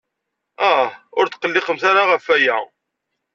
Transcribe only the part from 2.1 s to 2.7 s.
ɣef waya.